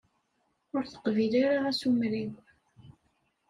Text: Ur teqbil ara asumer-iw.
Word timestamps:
Ur 0.75 0.83
teqbil 0.85 1.33
ara 1.45 1.57
asumer-iw. 1.69 2.33